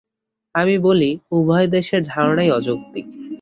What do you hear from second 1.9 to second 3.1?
ধারণাই অযৌক্তিক।